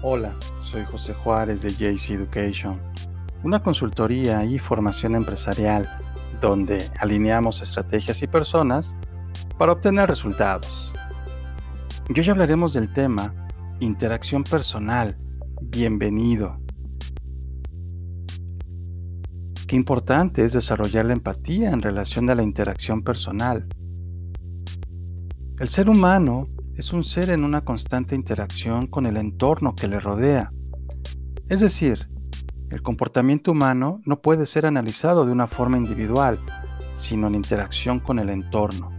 [0.00, 2.80] Hola, soy José Juárez de JC Education,
[3.42, 5.88] una consultoría y formación empresarial
[6.40, 8.94] donde alineamos estrategias y personas
[9.58, 10.94] para obtener resultados.
[12.08, 13.34] Y hoy hablaremos del tema
[13.80, 15.18] interacción personal.
[15.62, 16.60] Bienvenido.
[19.66, 23.66] Qué importante es desarrollar la empatía en relación a la interacción personal.
[25.58, 26.46] El ser humano
[26.78, 30.52] es un ser en una constante interacción con el entorno que le rodea.
[31.48, 32.08] Es decir,
[32.70, 36.38] el comportamiento humano no puede ser analizado de una forma individual,
[36.94, 38.92] sino en interacción con el entorno.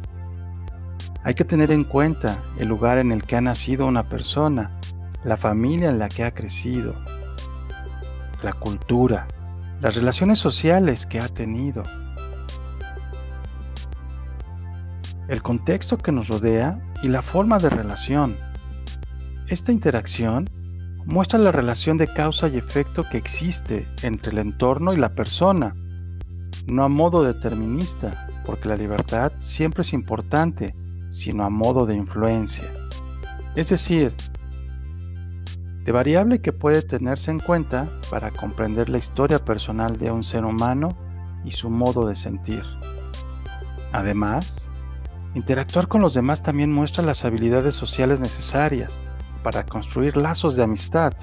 [1.23, 4.78] Hay que tener en cuenta el lugar en el que ha nacido una persona,
[5.23, 6.96] la familia en la que ha crecido,
[8.44, 9.26] la cultura,
[9.80, 11.84] las relaciones sociales que ha tenido,
[15.30, 18.36] el contexto que nos rodea y la forma de relación.
[19.48, 20.50] Esta interacción
[21.06, 25.76] muestra la relación de causa y efecto que existe entre el entorno y la persona,
[26.68, 30.76] no a modo determinista, porque la libertad siempre es importante,
[31.12, 32.66] sino a modo de influencia.
[33.56, 34.16] Es decir,
[35.86, 40.44] de variable que puede tenerse en cuenta para comprender la historia personal de un ser
[40.44, 40.90] humano
[41.46, 42.64] y su modo de sentir.
[43.92, 44.70] Además,
[45.35, 48.97] Interactuar con los demás también muestra las habilidades sociales necesarias
[49.44, 51.13] para construir lazos de amistad.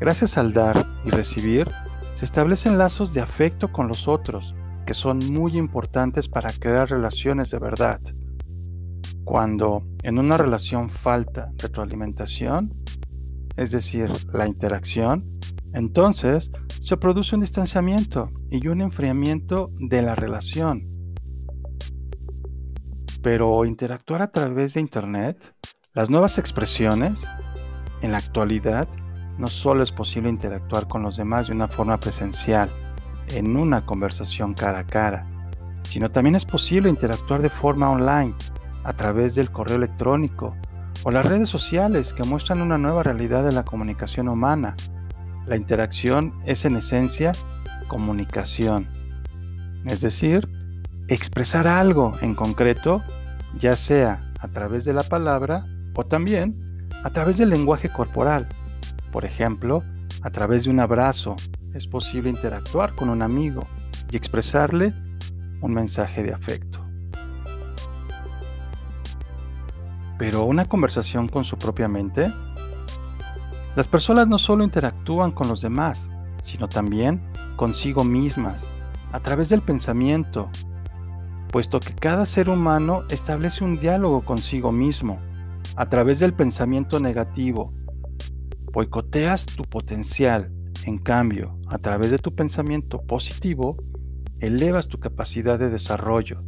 [0.00, 1.68] Gracias al dar y recibir,
[2.14, 7.50] se establecen lazos de afecto con los otros, que son muy importantes para crear relaciones
[7.50, 8.00] de verdad.
[9.24, 12.74] Cuando en una relación falta retroalimentación,
[13.56, 15.38] es decir, la interacción,
[15.72, 16.50] entonces
[16.82, 20.91] se produce un distanciamiento y un enfriamiento de la relación.
[23.22, 25.54] Pero interactuar a través de Internet,
[25.94, 27.20] las nuevas expresiones,
[28.00, 28.88] en la actualidad,
[29.38, 32.68] no solo es posible interactuar con los demás de una forma presencial,
[33.28, 35.26] en una conversación cara a cara,
[35.84, 38.34] sino también es posible interactuar de forma online,
[38.84, 40.56] a través del correo electrónico
[41.04, 44.74] o las redes sociales que muestran una nueva realidad de la comunicación humana.
[45.46, 47.32] La interacción es en esencia
[47.88, 48.88] comunicación,
[49.84, 50.48] es decir,
[51.14, 53.02] expresar algo en concreto,
[53.58, 58.48] ya sea a través de la palabra o también a través del lenguaje corporal.
[59.10, 59.82] Por ejemplo,
[60.22, 61.36] a través de un abrazo
[61.74, 63.66] es posible interactuar con un amigo
[64.10, 64.94] y expresarle
[65.60, 66.80] un mensaje de afecto.
[70.18, 72.32] Pero una conversación con su propia mente,
[73.74, 76.08] las personas no solo interactúan con los demás,
[76.40, 77.20] sino también
[77.56, 78.68] consigo mismas,
[79.12, 80.50] a través del pensamiento,
[81.52, 85.20] puesto que cada ser humano establece un diálogo consigo mismo
[85.76, 87.74] a través del pensamiento negativo.
[88.72, 90.50] Boicoteas tu potencial,
[90.86, 93.76] en cambio, a través de tu pensamiento positivo,
[94.40, 96.42] elevas tu capacidad de desarrollo.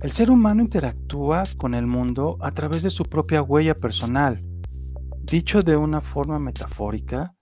[0.00, 4.42] El ser humano interactúa con el mundo a través de su propia huella personal.
[5.22, 7.34] Dicho de una forma metafórica,